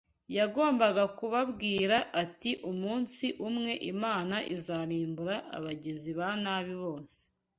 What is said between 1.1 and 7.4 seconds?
kubabwira ati ‘umunsi umwe, Imana izarimbura abagizi ba nabi bose